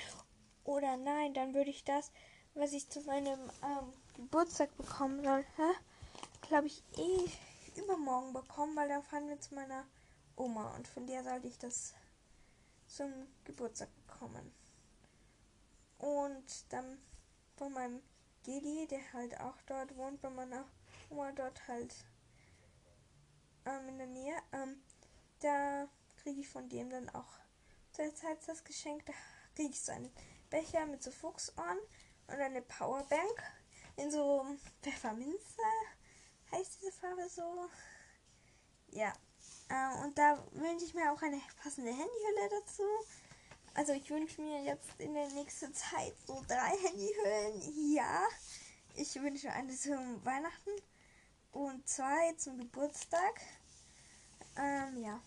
[0.65, 2.11] Oder nein, dann würde ich das,
[2.55, 5.45] was ich zu meinem ähm, Geburtstag bekommen soll,
[6.43, 9.85] glaube ich eh übermorgen bekommen, weil dann fahren wir zu meiner
[10.37, 11.95] Oma und von der sollte ich das
[12.87, 13.13] zum
[13.45, 14.53] Geburtstag bekommen.
[15.99, 16.99] Und dann
[17.57, 18.03] von meinem
[18.45, 20.65] Geli, der halt auch dort wohnt, bei meiner
[21.11, 21.95] Oma dort halt
[23.65, 24.83] ähm, in der Nähe, ähm,
[25.41, 25.89] da
[26.23, 27.39] kriege ich von dem dann auch
[27.93, 29.05] zurzeit das Geschenk.
[29.07, 29.13] Da
[29.55, 30.13] kriege ich so einen
[30.51, 31.79] Becher mit so Fuchsohren
[32.29, 33.43] und eine Powerbank
[33.97, 34.45] in so
[34.83, 35.63] Pfefferminze.
[36.53, 37.69] Heißt diese Farbe so?
[38.91, 39.13] Ja.
[39.69, 42.85] Ähm, und da wünsche ich mir auch eine passende Handyhülle dazu.
[43.77, 47.95] Also ich wünsche mir jetzt in der nächsten Zeit so drei Handyhüllen.
[47.95, 48.27] Ja.
[48.95, 50.71] Ich wünsche eine zum Weihnachten
[51.53, 53.39] und zwei zum Geburtstag.
[54.57, 55.21] Ähm, ja.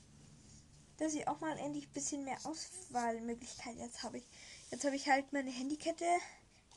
[0.97, 4.23] Dass ich auch mal endlich ein bisschen mehr Auswahlmöglichkeit jetzt habe.
[4.71, 6.07] Jetzt habe ich halt meine Handykette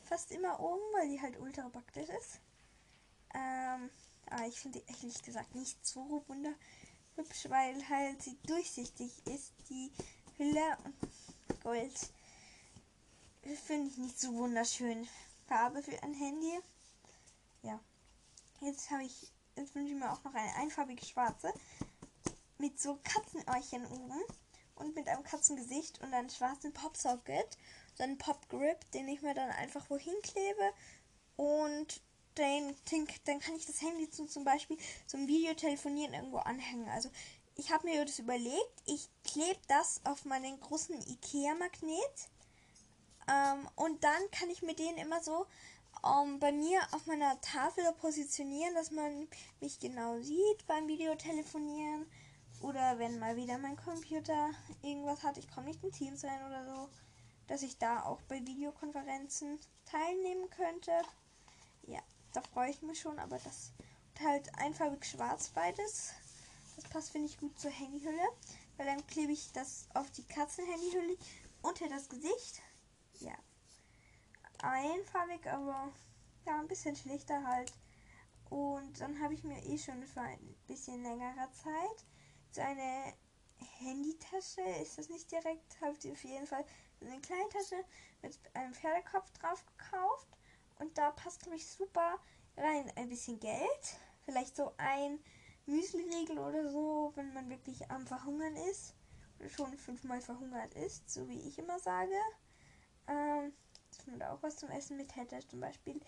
[0.05, 2.41] fast immer oben, weil die halt ultra praktisch ist.
[3.35, 3.89] Ähm,
[4.27, 9.91] aber ich finde die ehrlich gesagt nicht so wunderhübsch, weil halt sie durchsichtig ist, die
[10.37, 10.95] Hülle und
[11.61, 11.93] Gold.
[13.67, 15.09] Finde ich nicht so wunderschön.
[15.49, 16.59] Farbe für ein Handy.
[17.63, 17.81] Ja.
[18.61, 21.53] Jetzt habe ich, jetzt wünsche ich mir auch noch eine einfarbige schwarze.
[22.59, 24.21] Mit so Katzenöhrchen oben.
[24.77, 27.59] Und mit einem Katzengesicht und einem schwarzen Popsocket.
[27.95, 30.73] So einen Popgrip, den ich mir dann einfach wohin klebe.
[31.37, 32.01] Und
[32.39, 36.89] den, den, dann kann ich das Handy zum, zum Beispiel zum Videotelefonieren irgendwo anhängen.
[36.89, 37.11] Also
[37.57, 38.83] ich habe mir das überlegt.
[38.87, 42.29] Ich klebe das auf meinen großen Ikea-Magnet.
[43.29, 45.47] Ähm, und dann kann ich mir den immer so
[46.05, 49.29] ähm, bei mir auf meiner Tafel positionieren, dass man
[49.61, 52.07] mich genau sieht beim Videotelefonieren.
[52.61, 54.51] Oder wenn mal wieder mein Computer
[54.83, 56.89] irgendwas hat, ich komme nicht in Teams rein oder so,
[57.49, 60.93] dass ich da auch bei Videokonferenzen teilnehmen könnte.
[61.87, 62.01] Ja,
[62.33, 63.73] da freue ich mich schon, aber das
[64.23, 66.13] halt einfarbig schwarz beides.
[66.93, 68.29] Passt, finde ich, gut zur Handyhülle.
[68.77, 71.17] Weil dann klebe ich das auf die Katzenhandyhülle
[71.63, 72.61] unter das Gesicht.
[73.21, 73.35] Ja.
[74.59, 75.93] Einfarbig, aber
[76.47, 77.73] ja, ein bisschen schlichter halt.
[78.51, 82.05] Und dann habe ich mir eh schon für ein bisschen längerer Zeit
[82.51, 83.15] so eine
[83.79, 86.65] Handytasche, ist das nicht direkt, habe ich auf jeden Fall
[87.01, 87.83] eine kleine Tasche
[88.21, 90.29] mit einem Pferdekopf drauf gekauft.
[90.79, 92.19] Und da passt, glaube ich, super
[92.57, 93.97] rein ein bisschen Geld.
[94.25, 95.19] Vielleicht so ein
[95.67, 98.95] Müsli-Riegel oder so, wenn man wirklich am Verhungern ist.
[99.39, 102.15] Oder schon fünfmal verhungert ist, so wie ich immer sage.
[103.09, 103.53] Ähm,
[103.91, 106.01] dass man da auch was zum Essen mit hätte, zum Beispiel.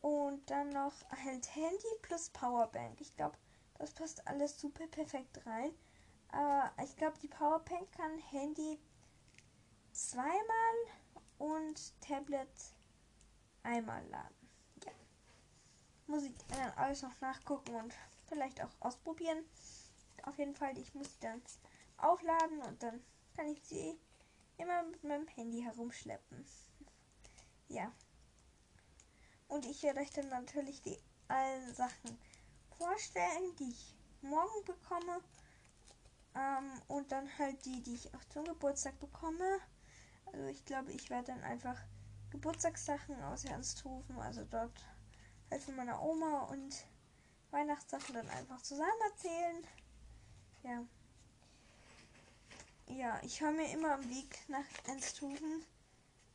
[0.00, 3.00] Und dann noch halt Handy plus Powerbank.
[3.00, 3.36] Ich glaube,
[3.78, 5.72] das passt alles super perfekt rein.
[6.28, 8.78] Aber ich glaube, die Powerbank kann Handy
[9.92, 10.74] zweimal
[11.38, 12.48] und Tablet
[13.62, 14.48] einmal laden.
[14.84, 14.92] Ja.
[16.06, 17.94] Muss ich dann alles noch nachgucken und
[18.30, 19.44] vielleicht auch ausprobieren.
[20.22, 21.42] Auf jeden Fall, ich muss die dann
[21.98, 23.02] aufladen und dann
[23.36, 23.98] kann ich sie
[24.56, 26.46] immer mit meinem Handy herumschleppen.
[27.68, 27.92] Ja.
[29.46, 32.18] Und ich werde euch dann natürlich die allen Sachen
[32.76, 35.20] vorstellen, die ich morgen bekomme.
[36.34, 39.60] Ähm, und dann halt die, die ich auch zum Geburtstag bekomme.
[40.26, 41.80] Also ich glaube, ich werde dann einfach
[42.30, 44.84] Geburtstagssachen aus Ernsthofen, also dort
[45.50, 46.86] halt von meiner Oma und
[47.50, 49.66] Weihnachtssachen dann einfach zusammen erzählen.
[50.62, 50.86] Ja.
[52.86, 55.64] Ja, ich höre mir immer am Weg nach Ernsthofen,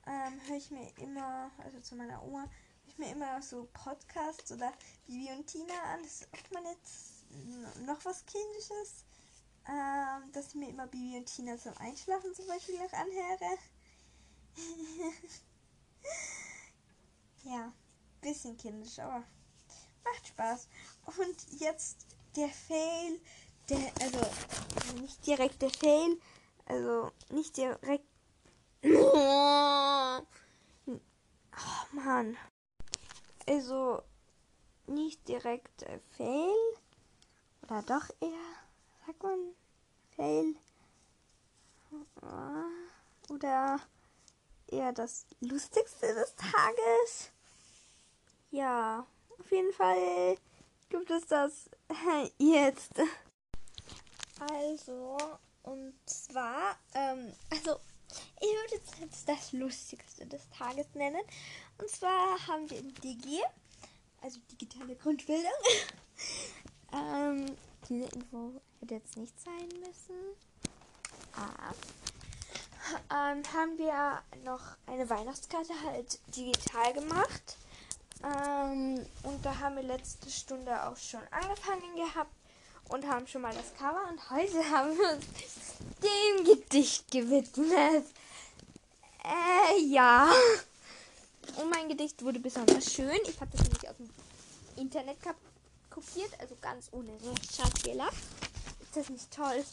[0.07, 4.51] ähm, höre ich mir immer, also zu meiner Oma, höre ich mir immer so Podcasts
[4.51, 4.71] oder
[5.05, 6.01] Bibi und Tina an.
[6.01, 7.25] Das ist auch mal jetzt
[7.85, 9.03] noch was Kindisches,
[9.67, 13.57] ähm, dass ich mir immer Bibi und Tina zum Einschlafen zum Beispiel noch anhöre.
[17.43, 17.73] ja,
[18.21, 19.25] bisschen kindisch, aber
[20.05, 20.69] macht Spaß.
[21.17, 23.19] Und jetzt der Fail,
[23.69, 24.19] der, also
[25.01, 26.19] nicht direkt der Fail,
[26.65, 28.05] also nicht direkt.
[28.83, 30.21] Oh,
[31.91, 32.37] Mann.
[33.47, 34.01] Also
[34.87, 36.55] nicht direkt der Fail.
[37.63, 38.29] Oder doch eher,
[39.05, 39.55] sagt man,
[40.15, 40.55] Fail.
[43.29, 43.79] Oder
[44.67, 47.31] eher das Lustigste des Tages.
[48.51, 49.07] Ja,
[49.39, 50.37] auf jeden Fall
[50.89, 51.69] gibt es das
[52.37, 52.93] jetzt.
[54.39, 55.17] Also,
[55.63, 57.79] und zwar, ähm, also,
[58.39, 61.21] ich würde jetzt das Lustigste des Tages nennen.
[61.77, 63.41] Und zwar haben wir in DG,
[64.21, 65.51] also digitale Grundbildung,
[66.93, 67.55] ähm,
[67.89, 70.15] diese Info hätte jetzt nicht sein müssen.
[71.33, 71.73] Ah
[73.09, 77.57] ähm, haben wir noch eine Weihnachtskarte halt digital gemacht.
[78.25, 82.33] Ähm, und da haben wir letzte Stunde auch schon angefangen gehabt
[82.89, 84.07] und haben schon mal das Cover.
[84.09, 85.25] Und heute haben wir uns
[86.01, 88.05] dem Gedicht gewidmet.
[89.23, 90.31] Äh, ja.
[91.57, 93.19] Und mein Gedicht wurde besonders schön.
[93.27, 94.09] Ich habe das nämlich aus dem
[94.77, 95.17] Internet
[95.89, 98.09] kopiert, also ganz ohne Rechtschreibfehler.
[98.81, 99.63] Ist das nicht toll?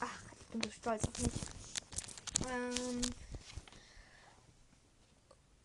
[0.00, 1.32] Ach, ich bin so stolz auf mich.
[2.50, 3.00] Ähm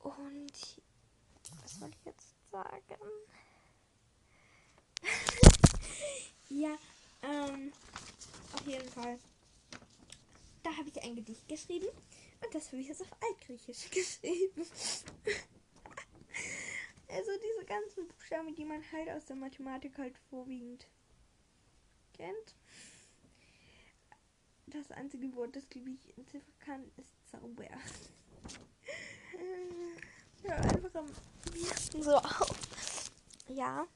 [0.03, 0.76] und
[1.77, 2.97] was soll ich jetzt sagen?
[6.49, 6.75] ja,
[7.21, 7.71] ähm,
[8.53, 9.19] auf jeden Fall.
[10.63, 11.87] Da habe ich ein Gedicht geschrieben
[12.43, 14.65] und das habe ich jetzt auf Altgriechisch geschrieben.
[17.09, 20.87] also diese ganzen Buchstaben, die man halt aus der Mathematik halt vorwiegend
[22.13, 22.55] kennt
[24.67, 27.63] das einzige Wort, das glaube ich entziffern kann, ist Zauber.
[30.43, 31.07] ja, einfach am
[32.01, 32.21] so.
[33.49, 33.87] Ja,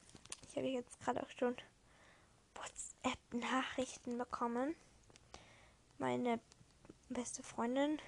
[0.48, 1.54] ich habe jetzt gerade auch schon
[2.54, 4.74] WhatsApp-Nachrichten bekommen.
[5.98, 6.40] Meine
[7.10, 8.00] beste Freundin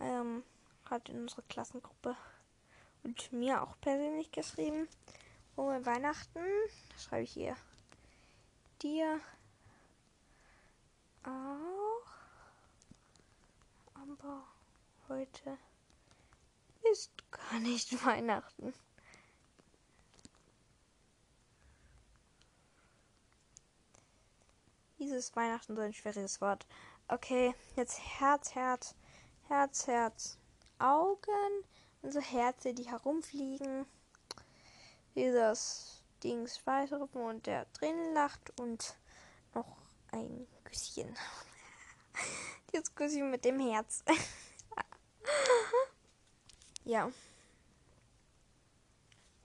[0.00, 0.42] ähm,
[0.86, 2.16] hat in unserer Klassengruppe
[3.02, 4.88] und mir auch persönlich geschrieben.
[5.54, 6.40] Frohe Weihnachten.
[6.96, 7.56] Schreibe ich ihr.
[8.80, 9.20] Dir
[11.22, 12.10] auch.
[13.94, 14.44] Aber
[15.08, 15.58] heute
[16.92, 18.74] ist gar nicht Weihnachten.
[24.98, 26.66] Dieses Weihnachten so ein schwieriges Wort.
[27.08, 28.94] Okay, jetzt Herz, Herz,
[29.48, 30.38] Herz, Herz,
[30.78, 31.64] Augen
[32.02, 33.86] und so Herze, die herumfliegen.
[35.14, 38.94] Dieses Dings weiterrufen und der drin lacht und
[39.54, 39.76] noch
[40.12, 41.16] ein Küsschen.
[42.72, 44.04] Dieses Küsschen mit dem Herz.
[46.84, 47.10] ja.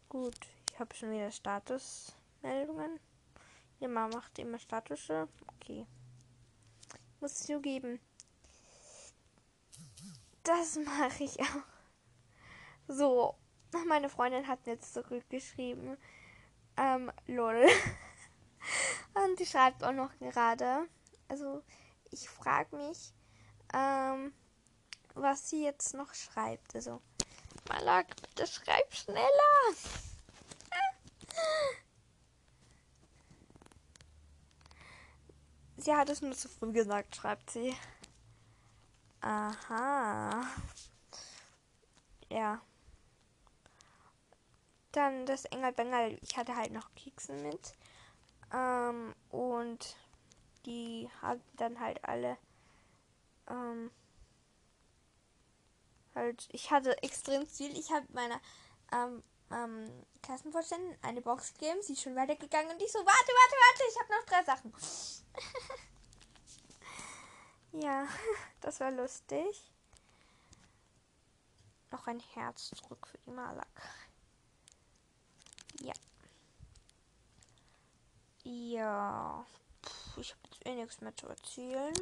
[0.10, 0.38] Gut,
[0.72, 3.00] ich habe schon wieder Statusmeldungen.
[3.80, 5.28] Ja, Mama macht immer Statusche.
[5.48, 5.86] Okay.
[7.20, 8.00] Muss ich zugeben.
[10.44, 11.64] Das mache ich auch.
[12.88, 13.36] So,
[13.88, 15.98] meine Freundin hat jetzt zurückgeschrieben.
[16.78, 17.66] Ähm, lol.
[19.14, 20.88] Und die schreibt auch noch gerade
[21.28, 21.64] also
[22.12, 23.14] ich frage mich,
[23.74, 24.34] ähm,
[25.14, 26.76] was sie jetzt noch schreibt.
[26.76, 27.02] Also,
[27.70, 29.76] Malak, bitte schreib schneller.
[35.86, 37.76] sie hat es nur zu früh gesagt, schreibt sie.
[39.22, 40.44] Aha.
[42.30, 42.62] Ja.
[44.92, 46.18] Dann das Engel Bengel.
[46.22, 47.76] Ich hatte halt noch Kekse mit.
[48.54, 49.96] Ähm, und
[50.66, 52.38] die haben dann halt alle
[53.48, 53.92] ähm,
[56.16, 57.78] halt, ich hatte extrem viel.
[57.78, 58.40] Ich habe meiner
[58.92, 61.82] ähm, ähm, Klassenvorständin eine Box gegeben.
[61.82, 64.74] Sie ist schon weitergegangen und ich so, warte, warte, warte, ich habe noch drei Sachen.
[67.84, 68.08] ja,
[68.62, 69.72] das war lustig.
[71.92, 73.68] Noch ein Herz zurück für die Malak.
[75.82, 75.94] Ja.
[78.44, 79.46] Ja
[80.22, 81.94] ich habe jetzt eh nichts mehr zu erzählen.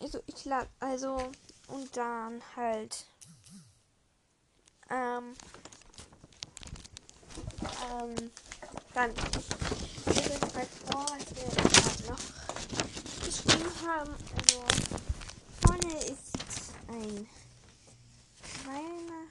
[0.00, 1.16] Also ich lade, also
[1.68, 3.06] und dann halt
[4.90, 5.36] ähm,
[7.90, 8.30] ähm,
[8.94, 14.14] dann ich lese halt vor, was wir gerade noch geschrieben haben.
[14.38, 14.64] Also
[15.64, 16.32] vorne ist
[16.88, 17.28] ein
[18.62, 19.22] kleiner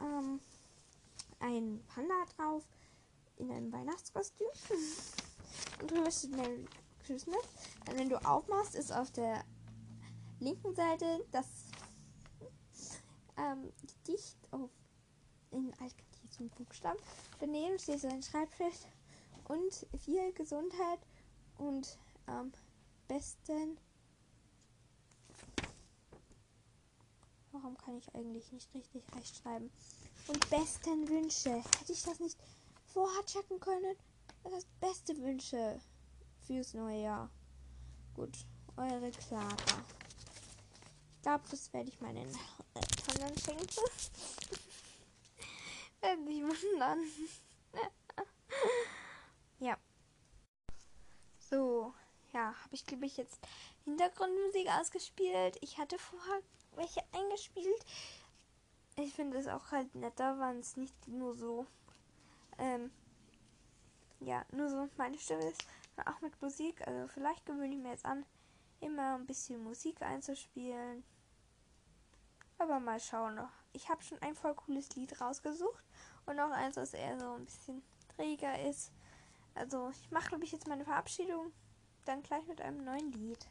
[0.00, 0.40] ähm,
[1.40, 2.62] ein Panda drauf
[3.38, 4.48] in einem Weihnachtskostüm.
[5.80, 6.66] Und drüber steht Merry
[7.08, 7.40] Christmas.
[7.86, 9.42] Dann, wenn du aufmachst, ist auf der
[10.40, 11.46] linken Seite das
[13.38, 14.68] ähm, Gedicht auf
[15.50, 16.98] in altgriechischen Buchstaben.
[17.40, 18.86] Daneben steht so ein Schreibschrift
[19.48, 20.98] und viel Gesundheit
[21.56, 22.52] und am ähm,
[23.08, 23.78] besten.
[27.52, 29.70] Warum kann ich eigentlich nicht richtig rechtschreiben?
[30.26, 31.54] Und besten Wünsche.
[31.54, 32.38] Hätte ich das nicht
[32.84, 33.96] vorher checken können?
[34.44, 35.80] Das heißt, beste Wünsche
[36.48, 37.30] fürs neue Jahr.
[38.14, 38.32] Gut,
[38.78, 39.54] eure Clara.
[41.14, 42.26] Ich glaube, das werde ich meinen
[42.74, 43.68] Eltern schenken.
[46.00, 47.00] Werden sich wundern.
[49.58, 49.76] ja.
[51.50, 51.92] So,
[52.32, 53.46] ja, habe ich glaube ich jetzt
[53.84, 55.58] Hintergrundmusik ausgespielt.
[55.60, 56.40] Ich hatte vorher
[56.76, 57.84] welche eingespielt.
[58.96, 61.66] Ich finde es auch halt netter, wenn es nicht nur so,
[62.56, 62.90] ähm,
[64.20, 65.66] ja, nur so meine Stimme ist,
[66.06, 66.86] auch mit Musik.
[66.86, 68.24] Also vielleicht gewöhne ich mir jetzt an,
[68.80, 71.04] immer ein bisschen Musik einzuspielen.
[72.58, 73.52] Aber mal schauen noch.
[73.72, 75.84] Ich habe schon ein voll cooles Lied rausgesucht
[76.26, 77.82] und noch eins, was eher so ein bisschen
[78.16, 78.92] träger ist.
[79.54, 81.52] Also ich mache, glaube ich, jetzt meine Verabschiedung
[82.04, 83.48] dann gleich mit einem neuen Lied.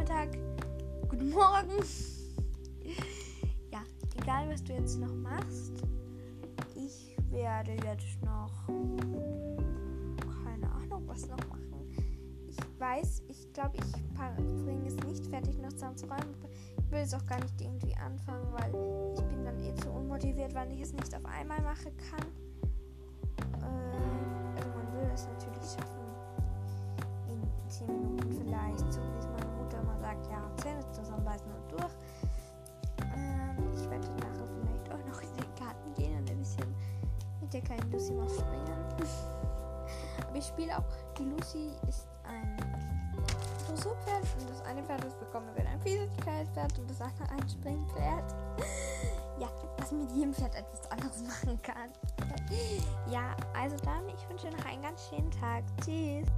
[0.00, 0.38] Vormittag,
[1.10, 1.84] guten Morgen.
[3.70, 3.82] ja,
[4.18, 5.84] egal was du jetzt noch machst,
[6.74, 8.66] ich werde jetzt noch
[10.42, 11.60] keine Ahnung was noch machen
[12.78, 16.34] weiß, ich glaube, ich bringe es nicht fertig, noch zu räumen.
[16.78, 18.72] Ich will es auch gar nicht irgendwie anfangen, weil
[19.14, 22.49] ich bin dann eh zu unmotiviert, weil ich es nicht auf einmal machen kann.
[40.60, 40.84] Spiele auch,
[41.18, 42.54] die Lucy ist ein
[43.66, 48.34] Dressurpferd und das eine Pferd, das bekommen wir ein Vielseitigkeitspferd und das andere ein Springpferd.
[49.38, 49.48] ja,
[49.78, 51.90] was mit jedem Pferd etwas anderes machen kann.
[53.10, 55.64] ja, also dann, ich wünsche noch einen ganz schönen Tag.
[55.82, 56.28] Tschüss.